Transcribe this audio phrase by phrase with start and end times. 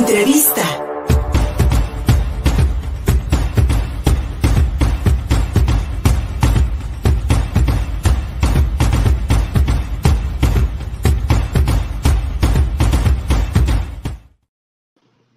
[0.00, 0.62] Entrevista.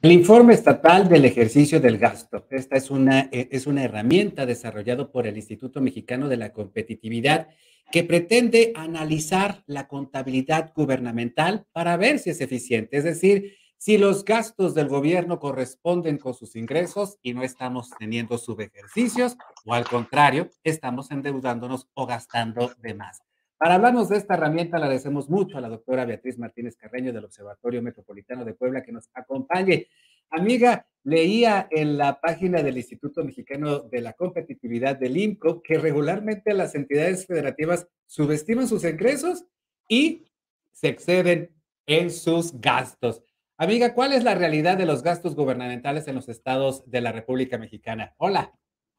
[0.02, 2.48] El informe estatal del ejercicio del gasto.
[2.50, 7.50] Esta es una, eh, es una herramienta desarrollada por el Instituto Mexicano de la Competitividad
[7.91, 14.23] que pretende analizar la contabilidad gubernamental para ver si es eficiente, es decir, si los
[14.23, 20.50] gastos del gobierno corresponden con sus ingresos y no estamos teniendo subejercicios o al contrario,
[20.64, 23.21] estamos endeudándonos o gastando de más.
[23.57, 27.25] Para hablarnos de esta herramienta, le agradecemos mucho a la doctora Beatriz Martínez Carreño del
[27.25, 29.88] Observatorio Metropolitano de Puebla que nos acompañe.
[30.29, 36.53] Amiga, leía en la página del Instituto Mexicano de la Competitividad del INCO que regularmente
[36.53, 39.44] las entidades federativas subestiman sus ingresos
[39.89, 40.23] y
[40.72, 41.49] se exceden
[41.86, 43.21] en sus gastos.
[43.64, 47.58] Amiga, ¿cuál es la realidad de los gastos gubernamentales en los estados de la República
[47.58, 48.14] Mexicana?
[48.17, 48.52] Hola.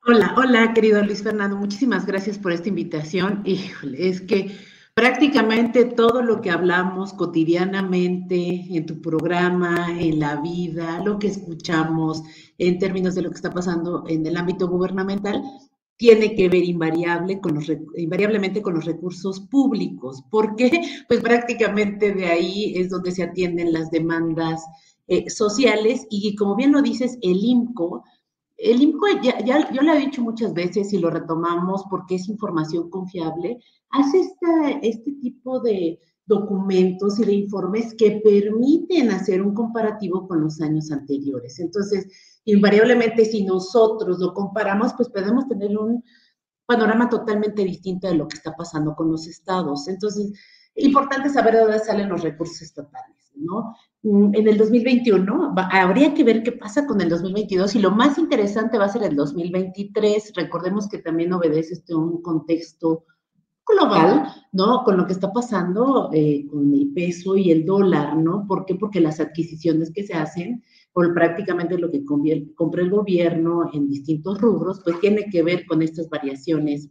[0.07, 1.55] Hola, hola, querido Luis Fernando.
[1.55, 3.43] Muchísimas gracias por esta invitación.
[3.45, 4.57] Híjole, es que
[4.95, 12.23] prácticamente todo lo que hablamos cotidianamente en tu programa, en la vida, lo que escuchamos
[12.57, 15.43] en términos de lo que está pasando en el ámbito gubernamental,
[15.97, 20.23] tiene que ver invariable con los, invariablemente con los recursos públicos.
[20.31, 20.71] ¿Por qué?
[21.09, 24.65] Pues prácticamente de ahí es donde se atienden las demandas
[25.07, 28.03] eh, sociales y como bien lo dices, el IMCO
[28.57, 29.39] el INCO, ya,
[29.73, 33.59] yo lo he dicho muchas veces y lo retomamos porque es información confiable,
[33.91, 34.21] hace
[34.83, 40.91] este tipo de documentos y de informes que permiten hacer un comparativo con los años
[40.91, 41.59] anteriores.
[41.61, 42.07] Entonces,
[42.45, 46.03] invariablemente, si nosotros lo comparamos, pues podemos tener un
[46.67, 49.87] panorama totalmente distinto de lo que está pasando con los estados.
[49.89, 50.33] Entonces,
[50.75, 53.75] importante saber de dónde salen los recursos estatales, ¿no?
[54.03, 58.19] Mm, en el 2021, habría que ver qué pasa con el 2022 y lo más
[58.19, 60.33] interesante va a ser el 2023.
[60.35, 63.05] Recordemos que también obedece este un contexto
[63.67, 64.85] global, ¿no?
[64.85, 68.47] Con lo que está pasando eh, con el peso y el dólar, ¿no?
[68.47, 68.75] ¿Por qué?
[68.75, 74.41] Porque las adquisiciones que se hacen, por prácticamente lo que compra el gobierno en distintos
[74.41, 76.91] rubros, pues tiene que ver con estas variaciones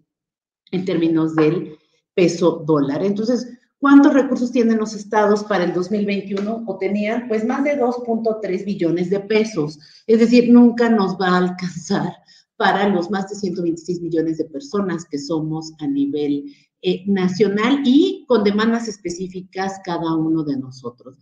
[0.72, 1.78] en términos del
[2.14, 3.04] peso dólar.
[3.04, 6.64] Entonces, ¿Cuántos recursos tienen los estados para el 2021?
[6.66, 9.78] O tenían pues más de 2.3 billones de pesos.
[10.08, 12.14] Es decir, nunca nos va a alcanzar
[12.58, 16.46] para los más de 126 millones de personas que somos a nivel
[16.82, 21.18] eh, nacional y con demandas específicas cada uno de nosotros.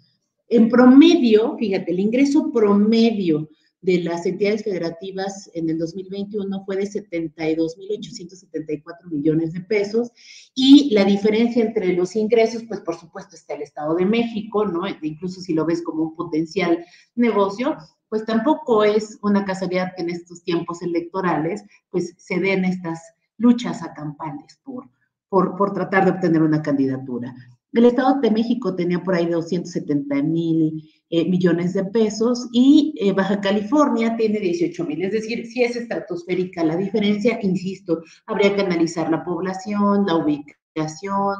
[0.49, 3.47] En promedio, fíjate, el ingreso promedio
[3.81, 10.11] de las entidades federativas en el 2021 fue de 72.874 millones de pesos
[10.53, 14.83] y la diferencia entre los ingresos, pues por supuesto está el Estado de México, ¿no?
[15.01, 17.75] Incluso si lo ves como un potencial negocio,
[18.11, 22.99] pues tampoco es una casualidad que en estos tiempos electorales, pues se den estas
[23.37, 24.89] luchas a campañas por,
[25.29, 27.33] por, por tratar de obtener una candidatura.
[27.71, 33.13] El Estado de México tenía por ahí 270 mil eh, millones de pesos y eh,
[33.13, 35.05] Baja California tiene 18 mil.
[35.05, 41.35] Es decir, si es estratosférica la diferencia, insisto, habría que analizar la población, la ubicación,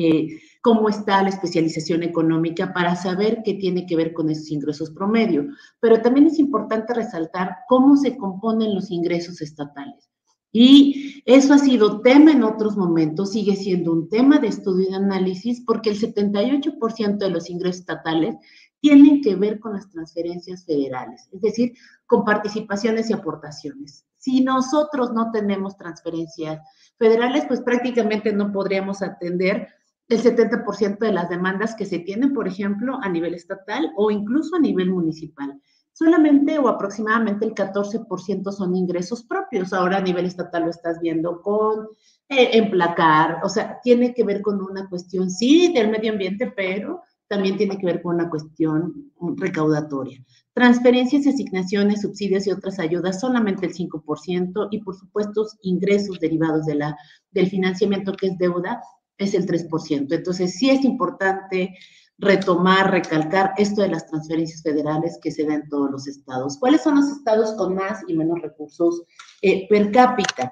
[0.00, 4.90] eh, cómo está la especialización económica para saber qué tiene que ver con esos ingresos
[4.90, 5.46] promedio.
[5.80, 10.10] Pero también es importante resaltar cómo se componen los ingresos estatales.
[10.52, 14.90] Y eso ha sido tema en otros momentos, sigue siendo un tema de estudio y
[14.90, 18.34] de análisis, porque el 78% de los ingresos estatales
[18.80, 21.74] tienen que ver con las transferencias federales, es decir,
[22.06, 24.04] con participaciones y aportaciones.
[24.16, 26.60] Si nosotros no tenemos transferencias
[26.98, 29.68] federales, pues prácticamente no podríamos atender
[30.10, 34.56] el 70% de las demandas que se tienen, por ejemplo, a nivel estatal o incluso
[34.56, 35.60] a nivel municipal
[36.00, 39.74] solamente o aproximadamente el 14% son ingresos propios.
[39.74, 41.88] Ahora a nivel estatal lo estás viendo con
[42.28, 47.02] eh, emplacar, o sea, tiene que ver con una cuestión, sí, del medio ambiente, pero
[47.28, 50.24] también tiene que ver con una cuestión recaudatoria.
[50.54, 56.76] Transferencias, asignaciones, subsidios y otras ayudas, solamente el 5%, y por supuesto ingresos derivados de
[56.76, 56.96] la,
[57.30, 58.80] del financiamiento que es deuda,
[59.20, 60.12] es el 3%.
[60.12, 61.74] Entonces, sí es importante
[62.18, 66.58] retomar, recalcar esto de las transferencias federales que se dan en todos los estados.
[66.58, 69.02] ¿Cuáles son los estados con más y menos recursos
[69.42, 70.50] eh, per cápita?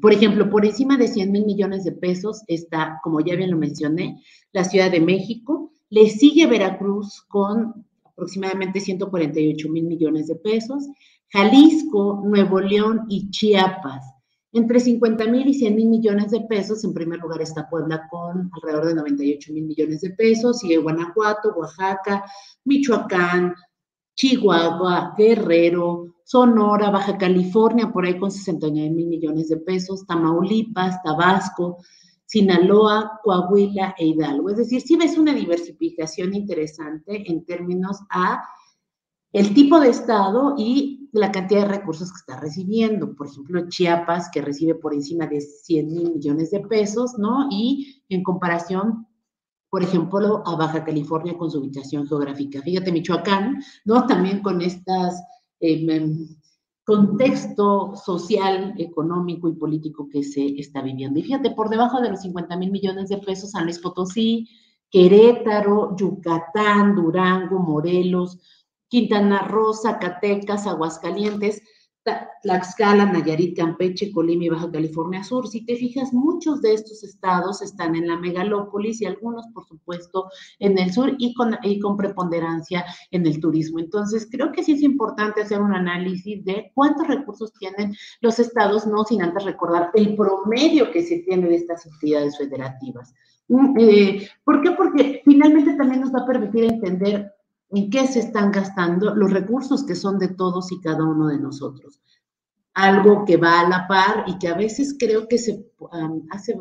[0.00, 3.58] Por ejemplo, por encima de 100 mil millones de pesos está, como ya bien lo
[3.58, 10.86] mencioné, la Ciudad de México, le sigue Veracruz con aproximadamente 148 mil millones de pesos,
[11.28, 14.19] Jalisco, Nuevo León y Chiapas
[14.52, 18.50] entre 50 mil y 100 mil millones de pesos, en primer lugar está Puebla con
[18.52, 22.24] alrededor de 98 mil millones de pesos, sigue Guanajuato, Oaxaca,
[22.64, 23.54] Michoacán,
[24.16, 31.78] Chihuahua, Guerrero, Sonora, Baja California, por ahí con 69 mil millones de pesos, Tamaulipas, Tabasco,
[32.26, 34.50] Sinaloa, Coahuila e Hidalgo.
[34.50, 38.42] Es decir, si ves una diversificación interesante en términos a
[39.32, 43.14] el tipo de estado y la cantidad de recursos que está recibiendo.
[43.14, 47.48] Por ejemplo, Chiapas, que recibe por encima de 100 mil millones de pesos, ¿no?
[47.50, 49.06] Y en comparación,
[49.68, 52.62] por ejemplo, a Baja California con su ubicación geográfica.
[52.62, 54.06] Fíjate, Michoacán, ¿no?
[54.06, 55.22] También con estas
[55.60, 56.26] eh,
[56.84, 61.20] contexto social, económico y político que se está viviendo.
[61.20, 64.48] Y fíjate, por debajo de los 50 mil millones de pesos, San Luis Potosí,
[64.90, 68.38] Querétaro, Yucatán, Durango, Morelos,
[68.90, 71.62] Quintana Roo, Zacatecas, Aguascalientes,
[72.42, 75.46] Tlaxcala, Nayarit, Campeche, Colima y Baja California Sur.
[75.46, 80.28] Si te fijas, muchos de estos estados están en la megalópolis y algunos, por supuesto,
[80.58, 83.78] en el sur y con, y con preponderancia en el turismo.
[83.78, 88.86] Entonces, creo que sí es importante hacer un análisis de cuántos recursos tienen los estados,
[88.86, 93.14] no sin antes recordar el promedio que se tiene de estas entidades federativas.
[93.48, 94.70] Mm, eh, ¿Por qué?
[94.70, 97.30] Porque finalmente también nos va a permitir entender
[97.72, 101.38] en qué se están gastando los recursos que son de todos y cada uno de
[101.38, 102.00] nosotros.
[102.74, 105.66] Algo que va a la par y que a veces creo que se
[106.30, 106.56] hace,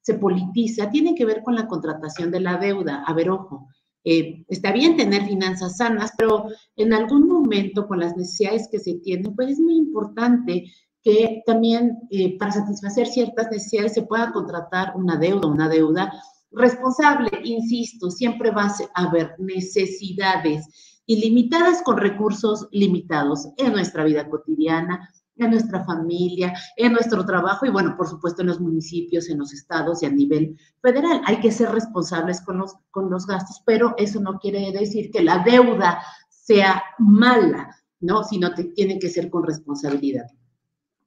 [0.00, 3.02] se politiza, tiene que ver con la contratación de la deuda.
[3.06, 3.68] A ver, ojo,
[4.04, 8.94] eh, está bien tener finanzas sanas, pero en algún momento con las necesidades que se
[8.94, 10.64] tienen, pues es muy importante
[11.02, 16.12] que también eh, para satisfacer ciertas necesidades se pueda contratar una deuda, una deuda
[16.56, 18.64] responsable, insisto, siempre va
[18.94, 20.66] a haber necesidades
[21.06, 27.70] ilimitadas con recursos limitados en nuestra vida cotidiana, en nuestra familia, en nuestro trabajo y
[27.70, 31.20] bueno, por supuesto en los municipios, en los estados y a nivel federal.
[31.26, 35.22] Hay que ser responsables con los, con los gastos, pero eso no quiere decir que
[35.22, 38.24] la deuda sea mala, ¿no?
[38.24, 40.26] Sino que tiene que ser con responsabilidad.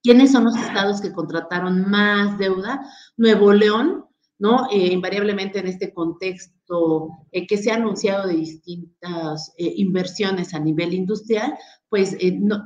[0.03, 2.81] ¿Quiénes son los estados que contrataron más deuda?
[3.17, 4.05] Nuevo León,
[4.39, 4.69] ¿no?
[4.71, 10.59] Eh, invariablemente en este contexto eh, que se ha anunciado de distintas eh, inversiones a
[10.59, 11.55] nivel industrial,
[11.89, 12.15] pues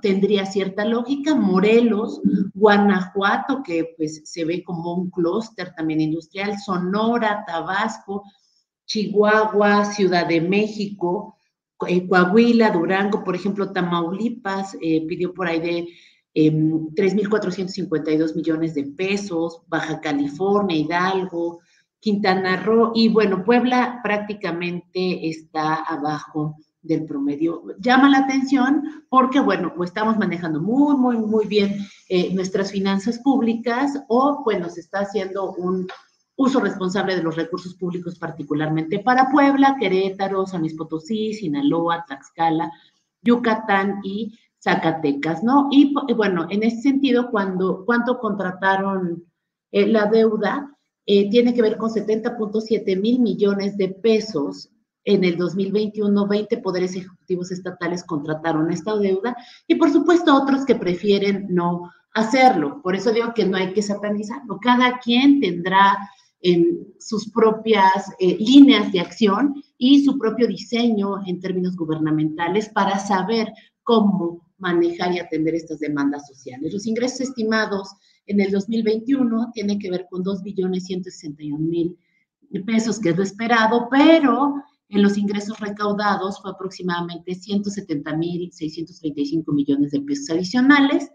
[0.01, 1.33] tendría cierta lógica.
[1.33, 2.21] Morelos,
[2.53, 8.23] Guanajuato, que pues se ve como un clúster también industrial, Sonora, Tabasco,
[8.85, 11.37] Chihuahua, Ciudad de México,
[11.77, 15.87] Coahuila, Durango, por ejemplo, Tamaulipas, pidió por ahí de
[16.35, 21.61] 3.452 em, millones de pesos, Baja California, Hidalgo,
[22.03, 27.63] Quintana Roo y bueno, Puebla prácticamente está abajo del promedio.
[27.79, 31.77] Llama la atención porque, bueno, o estamos manejando muy, muy, muy bien
[32.09, 35.87] eh, nuestras finanzas públicas o, bueno, se está haciendo un
[36.35, 42.69] uso responsable de los recursos públicos, particularmente para Puebla, Querétaro, San Luis Potosí, Sinaloa, Tlaxcala,
[43.21, 45.69] Yucatán y Zacatecas, ¿no?
[45.71, 49.23] Y bueno, en ese sentido, cuando, ¿cuánto contrataron
[49.71, 50.69] eh, la deuda?
[51.05, 54.69] Eh, tiene que ver con 70.7 mil millones de pesos.
[55.05, 59.35] En el 2021, 20 poderes ejecutivos estatales contrataron esta deuda
[59.67, 62.81] y por supuesto otros que prefieren no hacerlo.
[62.81, 64.59] Por eso digo que no hay que satanizarlo.
[64.61, 65.97] Cada quien tendrá
[66.39, 72.99] en sus propias eh, líneas de acción y su propio diseño en términos gubernamentales para
[72.99, 73.51] saber
[73.83, 76.71] cómo manejar y atender estas demandas sociales.
[76.71, 77.89] Los ingresos estimados
[78.25, 81.97] en el 2021 tienen que ver con 2 billones 161 mil
[82.65, 84.55] pesos, que es lo esperado, pero
[84.89, 91.09] en los ingresos recaudados fue aproximadamente 170 mil 635 millones de pesos adicionales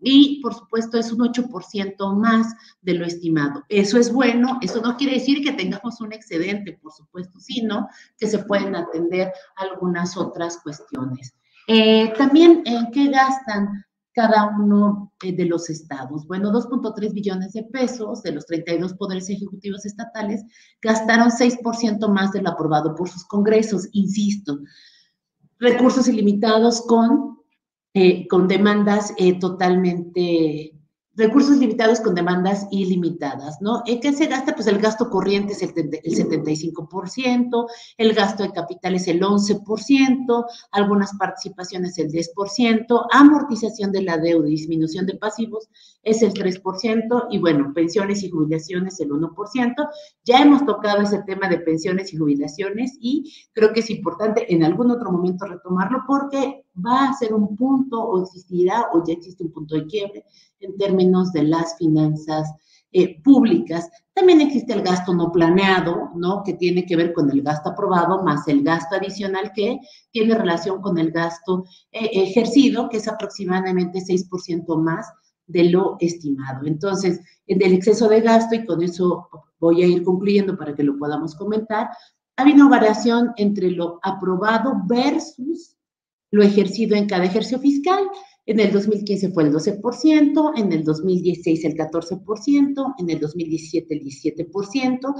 [0.00, 3.64] y por supuesto es un 8% más de lo estimado.
[3.68, 8.26] Eso es bueno, eso no quiere decir que tengamos un excedente, por supuesto, sino que
[8.26, 11.34] se pueden atender algunas otras cuestiones.
[11.66, 16.26] Eh, también, ¿en qué gastan cada uno eh, de los estados?
[16.26, 20.44] Bueno, 2.3 billones de pesos de los 32 poderes ejecutivos estatales
[20.80, 24.60] gastaron 6% más de lo aprobado por sus congresos, insisto.
[25.58, 27.38] Recursos ilimitados con,
[27.92, 30.74] eh, con demandas totalmente
[31.16, 33.82] recursos limitados con demandas ilimitadas, ¿no?
[33.86, 34.54] ¿En qué se gasta?
[34.54, 37.66] Pues el gasto corriente es el, 75%,
[37.98, 44.48] el gasto de capital es el 11%, algunas participaciones el 10%, amortización de la deuda
[44.48, 45.68] y disminución de pasivos
[46.02, 49.88] es el 3%, y bueno, pensiones y jubilaciones el 1%.
[50.24, 54.64] Ya hemos tocado ese tema de pensiones y jubilaciones y creo que es importante en
[54.64, 59.44] algún otro momento retomarlo porque va a ser un punto o existirá o ya existe
[59.44, 60.24] un punto de quiebre
[60.60, 62.52] en términos de las finanzas
[62.92, 63.90] eh, públicas.
[64.12, 66.42] También existe el gasto no planeado, ¿no?
[66.44, 69.80] Que tiene que ver con el gasto aprobado más el gasto adicional que
[70.12, 75.08] tiene relación con el gasto eh, ejercido, que es aproximadamente 6% más
[75.46, 76.66] de lo estimado.
[76.66, 79.28] Entonces, en el exceso de gasto, y con eso
[79.58, 81.88] voy a ir concluyendo para que lo podamos comentar,
[82.36, 85.76] hay una variación entre lo aprobado versus
[86.34, 88.02] lo ejercido en cada ejercicio fiscal.
[88.44, 94.02] En el 2015 fue el 12%, en el 2016 el 14%, en el 2017 el
[94.02, 95.14] 17%,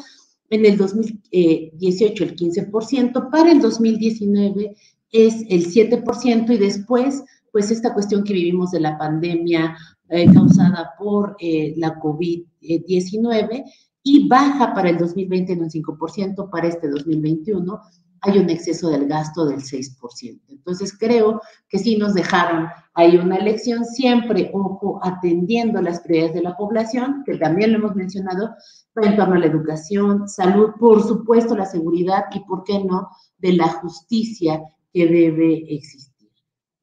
[0.50, 4.74] en el 2018 el 15%, para el 2019
[5.12, 9.76] es el 7% y después, pues esta cuestión que vivimos de la pandemia
[10.08, 13.64] eh, causada por eh, la COVID-19
[14.02, 17.80] y baja para el 2020 en un 5%, para este 2021
[18.24, 20.40] hay un exceso del gasto del 6%.
[20.48, 26.42] Entonces creo que sí nos dejaron ahí una lección, siempre, ojo, atendiendo las prioridades de
[26.42, 28.54] la población, que también lo hemos mencionado,
[28.96, 33.52] en torno a la educación, salud, por supuesto la seguridad y, ¿por qué no?, de
[33.52, 34.62] la justicia
[34.92, 36.13] que debe existir.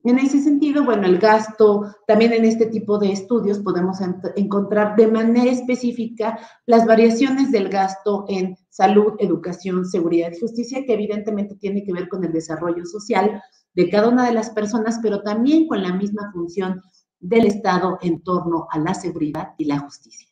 [0.04, 4.00] En ese sentido, bueno, el gasto, también en este tipo de estudios podemos
[4.36, 10.94] encontrar de manera específica las variaciones del gasto en salud, educación, seguridad y justicia, que
[10.94, 13.44] evidentemente tiene que ver con el desarrollo social
[13.76, 16.82] de cada una de las personas, pero también con la misma función
[17.20, 20.28] del Estado en torno a la seguridad y la justicia.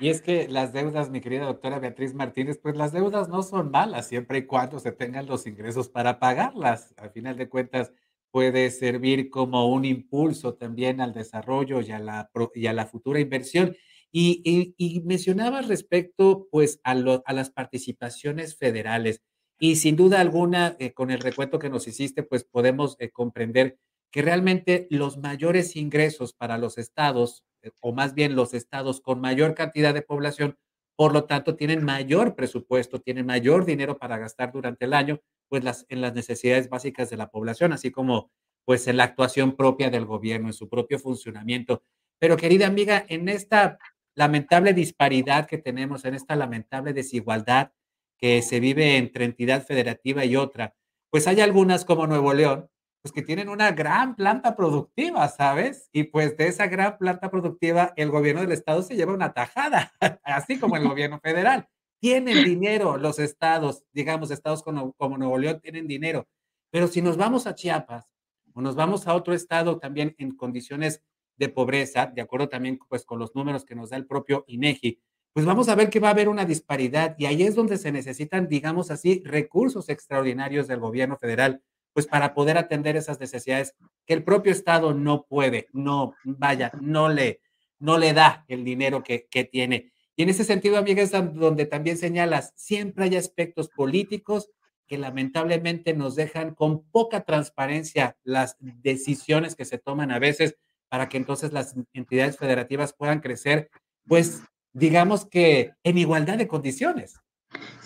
[0.00, 3.70] Y es que las deudas, mi querida doctora Beatriz Martínez, pues las deudas no son
[3.70, 6.94] malas siempre y cuando se tengan los ingresos para pagarlas.
[6.98, 7.92] Al final de cuentas,
[8.36, 13.18] puede servir como un impulso también al desarrollo y a la, y a la futura
[13.18, 13.74] inversión.
[14.12, 19.22] Y, y, mencionaba respecto pues a, a, las participaciones federales
[19.58, 23.78] y sin duda alguna eh, con el recuento que nos hiciste pues podemos eh, comprender
[24.10, 29.18] que realmente los mayores ingresos para los estados eh, o más bien los estados con
[29.18, 30.58] mayor cantidad de población
[30.94, 35.64] por lo tanto tienen mayor presupuesto, tienen mayor dinero para gastar durante el año pues
[35.64, 38.30] las, en las necesidades básicas de la población, así como
[38.64, 41.82] pues en la actuación propia del gobierno, en su propio funcionamiento.
[42.18, 43.78] Pero querida amiga, en esta
[44.14, 47.72] lamentable disparidad que tenemos, en esta lamentable desigualdad
[48.18, 50.74] que se vive entre entidad federativa y otra,
[51.10, 52.68] pues hay algunas como Nuevo León,
[53.02, 55.88] pues que tienen una gran planta productiva, ¿sabes?
[55.92, 59.92] Y pues de esa gran planta productiva, el gobierno del estado se lleva una tajada,
[60.24, 61.68] así como el gobierno federal.
[62.06, 66.28] Tienen dinero los estados, digamos, estados como, como Nuevo León tienen dinero.
[66.70, 68.06] Pero si nos vamos a Chiapas
[68.54, 71.02] o nos vamos a otro estado también en condiciones
[71.36, 75.00] de pobreza, de acuerdo también pues con los números que nos da el propio INEGI,
[75.32, 77.90] pues vamos a ver que va a haber una disparidad y ahí es donde se
[77.90, 81.60] necesitan, digamos así, recursos extraordinarios del gobierno federal,
[81.92, 83.74] pues para poder atender esas necesidades
[84.06, 87.40] que el propio Estado no puede, no, vaya, no le,
[87.80, 89.90] no le da el dinero que, que tiene.
[90.16, 94.50] Y en ese sentido, amiga, es donde también señalas, siempre hay aspectos políticos
[94.86, 100.56] que lamentablemente nos dejan con poca transparencia las decisiones que se toman a veces
[100.88, 103.68] para que entonces las entidades federativas puedan crecer,
[104.06, 104.42] pues
[104.72, 107.16] digamos que en igualdad de condiciones.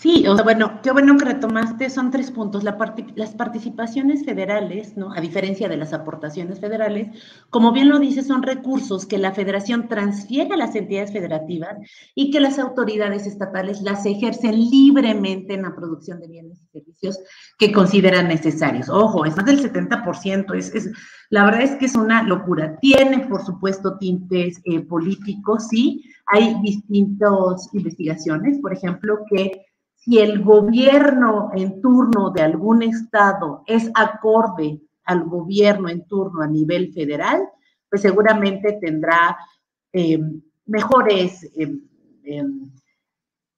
[0.01, 2.63] Sí, o sea, bueno, qué bueno que retomaste, son tres puntos.
[2.63, 5.13] las participaciones federales, ¿no?
[5.13, 7.09] A diferencia de las aportaciones federales,
[7.51, 11.77] como bien lo dice, son recursos que la federación transfiere a las entidades federativas
[12.15, 17.19] y que las autoridades estatales las ejercen libremente en la producción de bienes y servicios
[17.59, 18.89] que consideran necesarios.
[18.89, 20.91] Ojo, es más del 70%, es, es
[21.29, 22.75] la verdad es que es una locura.
[22.81, 26.03] Tiene, por supuesto, tintes eh, políticos, sí.
[26.25, 29.67] Hay distintas investigaciones, por ejemplo, que
[30.03, 36.47] si el gobierno en turno de algún estado es acorde al gobierno en turno a
[36.47, 37.47] nivel federal,
[37.87, 39.37] pues seguramente tendrá
[39.93, 40.19] eh,
[40.65, 41.83] mejores em,
[42.23, 42.71] em,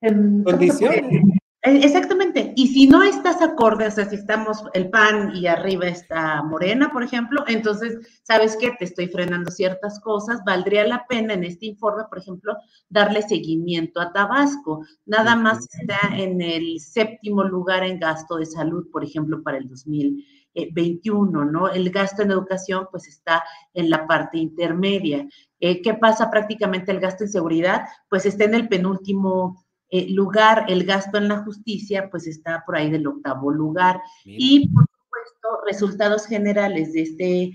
[0.02, 1.24] em, condiciones.
[1.66, 2.52] Eh, exactamente.
[2.58, 6.92] Y si no estás acorde, o sea, si estamos el PAN y arriba está Morena,
[6.92, 8.72] por ejemplo, entonces, ¿sabes qué?
[8.78, 10.42] Te estoy frenando ciertas cosas.
[10.46, 12.58] Valdría la pena en este informe, por ejemplo,
[12.90, 14.86] darle seguimiento a Tabasco.
[15.06, 19.70] Nada más está en el séptimo lugar en gasto de salud, por ejemplo, para el
[19.70, 21.70] 2021, ¿no?
[21.70, 23.42] El gasto en educación, pues está
[23.74, 25.26] en la parte intermedia.
[25.62, 27.86] Eh, ¿Qué pasa prácticamente el gasto en seguridad?
[28.10, 29.64] Pues está en el penúltimo
[29.96, 34.02] eh, lugar, el gasto en la justicia, pues está por ahí del octavo lugar.
[34.26, 37.52] Y por supuesto, resultados generales de este,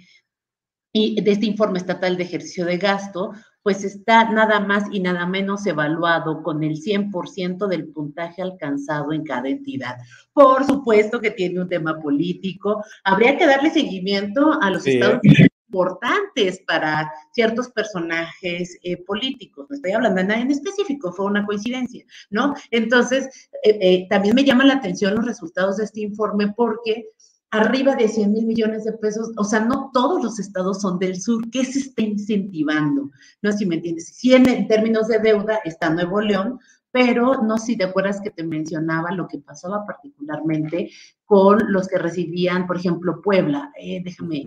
[0.95, 3.33] de este informe estatal de ejercicio de gasto,
[3.65, 9.25] pues está nada más y nada menos evaluado con el 100% del puntaje alcanzado en
[9.25, 9.97] cada entidad.
[10.33, 12.85] Por supuesto que tiene un tema político.
[13.03, 15.21] Habría que darle seguimiento a los estados
[15.69, 19.67] importantes para ciertos personajes eh, políticos.
[19.69, 22.55] No estoy hablando de nadie en específico, fue una coincidencia, ¿no?
[22.71, 23.27] Entonces,
[23.63, 27.09] eh, eh, también me llama la atención los resultados de este informe porque
[27.51, 31.21] arriba de 100 mil millones de pesos, o sea, no todos los estados son del
[31.21, 33.11] sur, ¿qué se está incentivando?
[33.43, 34.09] No sé si me entiendes.
[34.09, 36.59] Si en, términos de deuda está Nuevo León,
[36.91, 40.91] pero no sé si te acuerdas que te mencionaba lo que pasaba particularmente
[41.27, 43.71] con los que recibían, por ejemplo, Puebla.
[44.03, 44.47] Déjame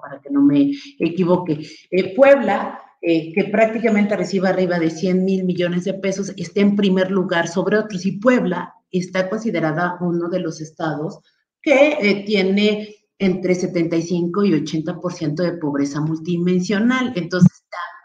[0.00, 1.58] para que no me equivoque.
[1.90, 6.76] Eh, Puebla, eh, que prácticamente recibe arriba de 100 mil millones de pesos, está en
[6.76, 8.06] primer lugar sobre otros.
[8.06, 11.18] Y Puebla está considerada uno de los estados
[11.60, 17.12] que tiene entre 75 y 80% de pobreza multidimensional.
[17.16, 17.64] Entonces,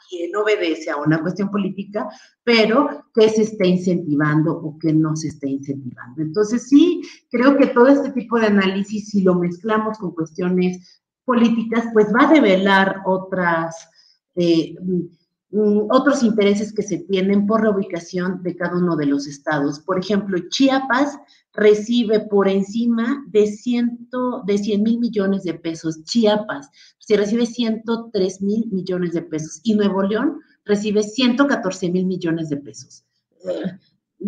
[0.10, 2.08] también obedece a una cuestión política,
[2.44, 6.22] pero que se está incentivando o que no se está incentivando.
[6.22, 11.86] Entonces, sí, creo que todo este tipo de análisis, si lo mezclamos con cuestiones políticas,
[11.94, 13.90] pues va a develar otras...
[14.36, 15.20] Eh, mm,
[15.52, 19.80] otros intereses que se tienen por la ubicación de cada uno de los estados.
[19.80, 21.18] Por ejemplo, Chiapas
[21.54, 26.04] recibe por encima de, ciento, de 100 mil millones de pesos.
[26.04, 32.50] Chiapas se recibe 103 mil millones de pesos y Nuevo León recibe 114 mil millones
[32.50, 33.04] de pesos.
[33.50, 33.72] Eh,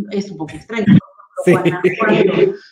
[0.10, 0.98] es un poco extraño.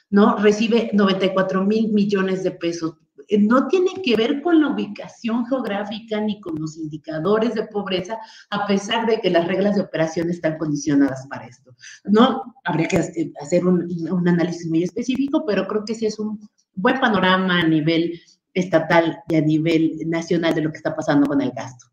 [0.09, 0.37] ¿no?
[0.37, 2.95] Recibe 94 mil millones de pesos.
[3.29, 8.17] Eh, no tiene que ver con la ubicación geográfica ni con los indicadores de pobreza,
[8.49, 11.75] a pesar de que las reglas de operación están condicionadas para esto.
[12.05, 12.97] No habría que
[13.39, 16.39] hacer un, análisis muy específico, pero creo que sí es un
[16.73, 18.19] buen panorama a nivel
[18.53, 21.85] estatal y a nivel nacional de lo que está pasando con el gasto.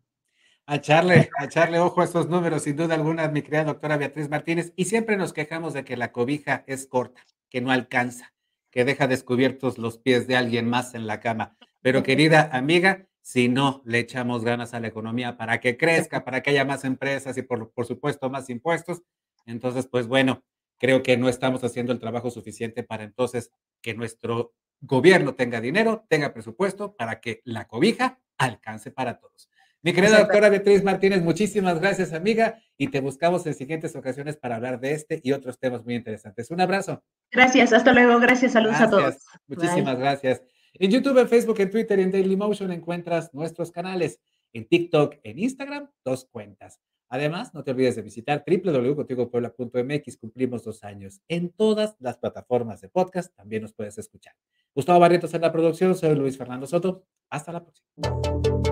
[0.65, 4.27] A echarle, a echarle ojo a esos números, sin duda alguna, mi querida doctora Beatriz
[4.27, 4.73] Martínez.
[4.75, 8.33] Y siempre nos quejamos de que la cobija es corta, que no alcanza,
[8.77, 11.57] que deja descubiertos los pies de alguien más en la cama.
[11.81, 16.43] Pero querida amiga, si no le echamos ganas a la economía para que crezca, para
[16.43, 19.01] que haya más empresas y por, por supuesto más impuestos,
[19.47, 20.43] entonces, pues bueno,
[20.77, 23.49] creo que no estamos haciendo el trabajo suficiente para entonces
[23.81, 29.49] que nuestro gobierno tenga dinero, tenga presupuesto para que la cobija alcance para todos.
[29.87, 34.57] Mi querida doctora Beatriz Martínez, muchísimas gracias, amiga, y te buscamos en siguientes ocasiones para
[34.57, 36.51] hablar de este y otros temas muy interesantes.
[36.51, 37.01] Un abrazo.
[37.31, 39.15] Gracias, hasta luego, gracias, saludos a todos.
[39.47, 40.41] Muchísimas gracias.
[40.73, 44.19] En YouTube, en Facebook, en Twitter y en Dailymotion encuentras nuestros canales.
[44.51, 46.81] En TikTok, en Instagram, dos cuentas.
[47.09, 50.17] Además, no te olvides de visitar www.contigopuebla.mx.
[50.17, 51.21] Cumplimos dos años.
[51.27, 54.33] En todas las plataformas de podcast también nos puedes escuchar.
[54.75, 55.95] Gustavo Barrientos en la producción.
[55.95, 57.05] Soy Luis Fernando Soto.
[57.29, 57.87] Hasta la próxima.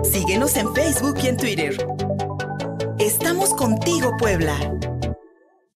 [0.04, 1.76] Síguenos en Facebook y en Twitter.
[2.98, 4.56] Estamos contigo, Puebla.